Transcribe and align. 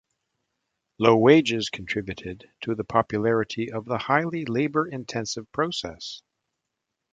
Low 0.97 1.15
wages 1.15 1.69
contributed 1.69 2.49
to 2.61 2.73
the 2.73 2.83
popularity 2.83 3.71
of 3.71 3.85
the 3.85 3.99
highly 3.99 4.45
labour-intensive 4.45 5.51
process. 5.51 6.23